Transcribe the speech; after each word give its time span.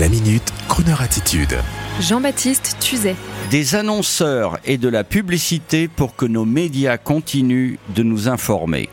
La 0.00 0.08
minute, 0.08 0.52
Kroneur 0.66 1.02
attitude. 1.02 1.56
Jean-Baptiste 2.00 2.78
Tuzet. 2.80 3.14
Des 3.52 3.76
annonceurs 3.76 4.58
et 4.64 4.76
de 4.76 4.88
la 4.88 5.04
publicité 5.04 5.86
pour 5.86 6.16
que 6.16 6.26
nos 6.26 6.44
médias 6.44 6.98
continuent 6.98 7.76
de 7.94 8.02
nous 8.02 8.26
informer. 8.26 8.88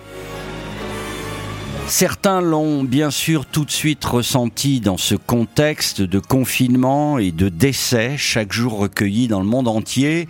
Certains 1.87 2.39
l'ont 2.39 2.83
bien 2.83 3.09
sûr 3.09 3.47
tout 3.47 3.65
de 3.65 3.71
suite 3.71 4.05
ressenti 4.05 4.79
dans 4.79 4.97
ce 4.97 5.15
contexte 5.15 6.01
de 6.01 6.19
confinement 6.19 7.17
et 7.17 7.31
de 7.31 7.49
décès 7.49 8.15
chaque 8.17 8.53
jour 8.53 8.77
recueillis 8.77 9.27
dans 9.27 9.39
le 9.39 9.47
monde 9.47 9.69
entier. 9.69 10.27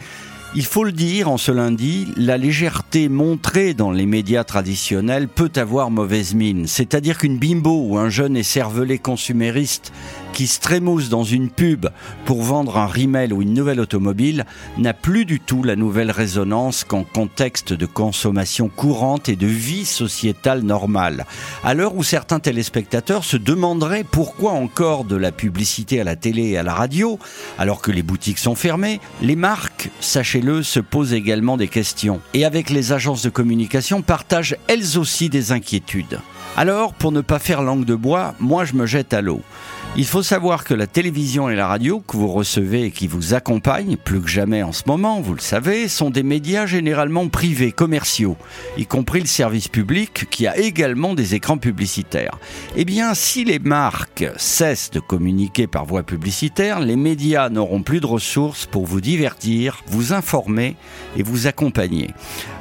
Il 0.54 0.66
faut 0.66 0.84
le 0.84 0.92
dire, 0.92 1.30
en 1.30 1.38
ce 1.38 1.54
lundi, 1.54 2.10
la 2.18 2.38
légèreté 2.38 3.08
montrée 3.08 3.74
dans 3.74 3.90
les 3.90 4.06
médias 4.06 4.44
traditionnels 4.44 5.30
peut 5.30 5.52
avoir 5.56 5.92
mauvaise 5.92 6.34
mine. 6.34 6.68
C'est-à-dire 6.68 7.20
qu'une 7.20 7.38
bimbo 7.38 7.86
ou 7.88 7.98
un 7.98 8.10
jeune 8.10 8.36
écervelé 8.36 9.00
consumériste 9.00 9.94
qui 10.34 10.48
se 10.48 10.60
dans 11.10 11.24
une 11.24 11.50
pub 11.50 11.88
pour 12.26 12.42
vendre 12.42 12.78
un 12.78 12.88
rimel 12.88 13.34
ou 13.34 13.42
une 13.42 13.54
nouvelle 13.54 13.80
automobile 13.80 14.46
n'a 14.78 14.94
plus 14.94 15.26
du 15.26 15.40
tout 15.40 15.64
la 15.64 15.76
nouvelle 15.76 16.12
résonance 16.12 16.84
qu'en 16.84 17.04
contexte 17.04 17.74
de 17.74 17.86
consommation 17.86 18.70
courante 18.70 19.28
et 19.28 19.36
de 19.36 19.48
vie 19.48 19.86
sociétale 19.86 20.62
normale. 20.62 21.26
À 21.64 21.74
l'heure 21.74 21.96
où 21.96 22.04
certains 22.04 22.40
téléspectateurs 22.40 23.24
se 23.24 23.38
demanderaient 23.38 24.06
pourquoi 24.06 24.52
encore 24.52 25.04
de 25.04 25.16
la 25.16 25.32
publicité 25.32 26.00
à 26.00 26.04
la 26.06 26.16
télé 26.16 26.50
et 26.50 26.58
à 26.58 26.64
la 26.64 26.74
radio, 26.74 27.20
alors 27.58 27.82
que 27.82 27.92
les 27.92 28.04
boutiques 28.04 28.40
sont 28.40 28.56
fermées, 28.56 29.02
les 29.22 29.36
marques, 29.36 29.90
se 30.64 30.80
posent 30.80 31.14
également 31.14 31.58
des 31.58 31.68
questions. 31.68 32.22
Et 32.34 32.46
avec 32.46 32.70
les 32.70 32.92
agences 32.92 33.24
de 33.24 33.30
communication, 33.30 34.02
partagent 34.02 34.56
elles 34.68 34.98
aussi 34.98 35.30
des 35.30 35.52
inquiétudes. 35.52 36.20
Alors, 36.58 36.94
pour 36.94 37.12
ne 37.12 37.22
pas 37.22 37.40
faire 37.40 37.62
langue 37.62 37.86
de 37.86 37.96
bois, 37.96 38.36
moi 38.40 38.66
je 38.66 38.74
me 38.74 38.86
jette 38.86 39.14
à 39.14 39.22
l'eau. 39.22 39.42
Il 39.98 40.06
faut 40.06 40.24
savoir 40.24 40.64
que 40.64 40.74
la 40.74 40.88
télévision 40.88 41.50
et 41.50 41.56
la 41.56 41.68
radio 41.68 42.00
que 42.00 42.16
vous 42.16 42.30
recevez 42.30 42.86
et 42.86 42.92
qui 42.92 43.08
vous 43.08 43.34
accompagnent, 43.34 43.98
plus 43.98 44.22
que 44.22 44.30
jamais 44.30 44.64
en 44.64 44.72
ce 44.72 44.84
moment, 44.88 45.20
vous 45.20 45.34
le 45.34 45.42
savez, 45.42 45.90
sont 45.90 46.10
des 46.10 46.24
médias 46.24 46.66
généralement 46.66 47.28
privés, 47.28 47.74
commerciaux, 47.74 48.38
y 48.78 48.86
compris 48.86 49.20
le 49.20 49.26
service 49.26 49.68
public 49.68 50.30
qui 50.30 50.48
a 50.48 50.58
également 50.58 51.14
des 51.14 51.36
écrans 51.36 51.58
publicitaires. 51.58 52.40
Eh 52.78 52.86
bien, 52.86 53.14
si 53.14 53.44
les 53.44 53.60
marques 53.60 54.26
cessent 54.38 54.92
de 54.92 55.02
communiquer 55.02 55.68
par 55.68 55.86
voie 55.86 56.04
publicitaire, 56.04 56.80
les 56.80 56.96
médias 56.96 57.50
n'auront 57.50 57.84
plus 57.84 58.00
de 58.00 58.06
ressources 58.06 58.68
pour 58.68 58.86
vous 58.86 59.02
divertir, 59.02 59.84
vous 59.88 60.14
informer 60.14 60.78
et 61.18 61.24
vous 61.24 61.48
accompagner. 61.48 62.12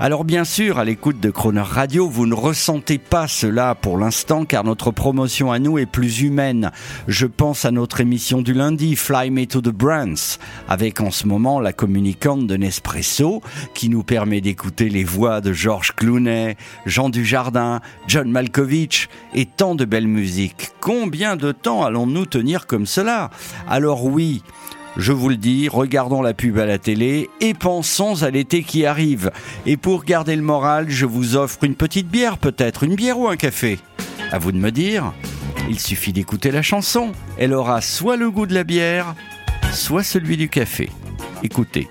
Alors 0.01 0.25
bien 0.25 0.45
sûr, 0.45 0.81
à 0.81 0.85
l'écoute 0.85 1.21
de 1.21 1.31
Croner 1.31 1.61
Radio, 1.61 2.09
vous 2.09 2.27
ne 2.27 2.35
ressentez 2.35 2.99
pas 2.99 3.29
cela 3.29 3.77
pour 3.77 3.99
l'instant 3.99 4.45
car 4.45 4.65
notre 4.65 4.91
promotion 4.91 5.53
à 5.53 5.61
nous 5.61 5.79
est 5.79 5.87
plus 5.87 6.23
humaine. 6.23 6.73
Pense 7.27 7.65
à 7.65 7.71
notre 7.71 8.01
émission 8.01 8.43
du 8.43 8.53
lundi, 8.53 8.97
Fly 8.97 9.31
Me 9.31 9.47
to 9.47 9.61
the 9.61 9.69
Brands, 9.69 10.39
avec 10.69 11.01
en 11.01 11.11
ce 11.11 11.27
moment 11.27 11.61
la 11.61 11.73
communicante 11.73 12.47
de 12.47 12.57
Nespresso, 12.57 13.43
qui 13.75 13.89
nous 13.89 14.03
permet 14.03 14.41
d'écouter 14.41 14.89
les 14.89 15.05
voix 15.05 15.41
de 15.41 15.53
Georges 15.53 15.93
Clooney, 15.95 16.57
Jean 16.87 17.09
Dujardin, 17.09 17.81
John 18.07 18.31
Malkovich 18.31 19.09
et 19.35 19.47
tant 19.47 19.75
de 19.75 19.85
belles 19.85 20.07
musiques. 20.07 20.71
Combien 20.81 21.37
de 21.37 21.53
temps 21.53 21.85
allons-nous 21.85 22.27
tenir 22.27 22.67
comme 22.67 22.87
cela? 22.87 23.31
Alors 23.69 24.05
oui, 24.05 24.43
je 24.97 25.13
vous 25.13 25.29
le 25.29 25.37
dis, 25.37 25.69
regardons 25.69 26.23
la 26.23 26.35
pub 26.35 26.59
à 26.59 26.67
la 26.67 26.79
télé 26.79 27.29
et 27.41 27.55
pensons 27.55 28.23
à 28.23 28.31
l'été 28.31 28.63
qui 28.63 28.87
arrive. 28.87 29.31
Et 29.67 29.77
pour 29.77 30.05
garder 30.05 30.37
le 30.37 30.43
moral, 30.43 30.87
je 30.89 31.07
vous 31.07 31.37
offre 31.37 31.65
une 31.65 31.75
petite 31.75 32.09
bière 32.09 32.39
peut-être, 32.39 32.85
une 32.85 32.95
bière 32.95 33.19
ou 33.19 33.29
un 33.29 33.37
café. 33.37 33.79
À 34.33 34.39
vous 34.39 34.53
de 34.53 34.59
me 34.59 34.71
dire. 34.71 35.13
Il 35.71 35.79
suffit 35.79 36.13
d'écouter 36.13 36.51
la 36.51 36.63
chanson. 36.63 37.13
Elle 37.39 37.55
aura 37.55 37.81
soit 37.81 38.17
le 38.17 38.29
goût 38.29 38.45
de 38.45 38.55
la 38.55 38.65
bière, 38.65 39.15
soit 39.73 40.03
celui 40.03 40.37
du 40.37 40.49
café. 40.49 40.91
Écoutez. 41.45 41.89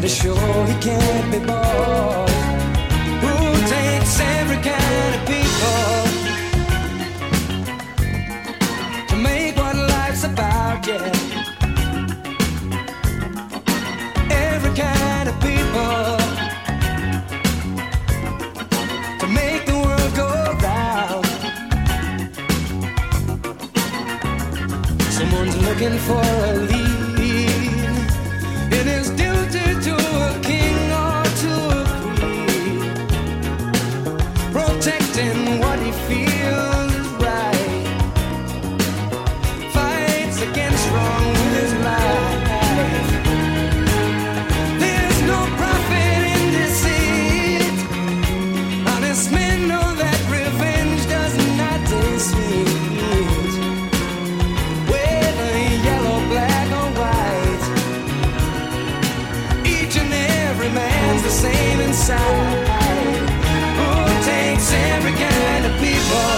To 0.00 0.10
show 0.10 0.34
he 0.66 0.74
can't 0.82 1.30
be 1.30 1.38
bought. 1.46 2.28
Who 3.22 3.56
takes 3.66 4.20
every 4.20 4.56
kind 4.56 5.14
of 5.14 5.43
looking 25.74 25.98
for 25.98 26.22
a 26.22 26.52
lead 26.52 26.83
inside. 62.04 63.28
Who 63.78 63.90
takes 64.24 64.72
every 64.72 65.12
kind 65.12 65.64
of 65.68 65.72
people 65.86 66.32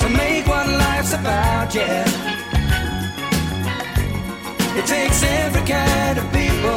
to 0.00 0.08
make 0.16 0.46
what 0.46 0.66
life's 0.66 1.12
about? 1.12 1.74
Yeah. 1.74 2.08
It 4.78 4.86
takes 4.86 5.22
every 5.22 5.62
kind 5.62 6.18
of 6.18 6.24
people 6.32 6.67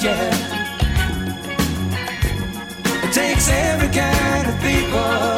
Yeah. 0.00 0.30
It 3.02 3.12
takes 3.12 3.48
every 3.50 3.88
kind 3.88 4.46
of 4.46 4.56
people 4.60 5.36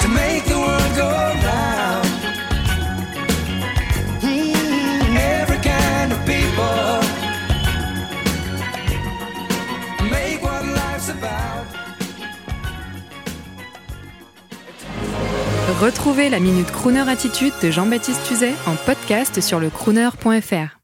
to 0.00 0.08
make 0.08 0.44
the 0.46 0.58
world 0.58 0.92
go 0.96 1.10
round. 1.44 2.06
Mm, 4.22 5.16
every 5.16 5.58
kind 5.58 6.12
of 6.12 6.20
people 6.24 7.00
make 10.10 10.42
what 10.42 10.64
life's 10.64 11.10
about. 11.10 11.66
Retrouvez 15.82 16.30
la 16.30 16.40
Minute 16.40 16.70
Crooner 16.72 17.06
Attitude 17.08 17.52
de 17.60 17.70
Jean-Baptiste 17.70 18.22
Tuzet 18.26 18.54
en 18.66 18.76
podcast 18.76 19.40
sur 19.42 19.60
le 19.60 19.68
crooner.fr. 19.68 20.79